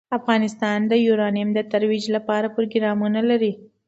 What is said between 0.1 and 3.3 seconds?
افغانستان د یورانیم د ترویج لپاره پروګرامونه